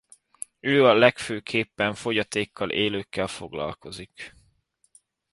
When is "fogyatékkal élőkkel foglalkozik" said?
1.95-4.35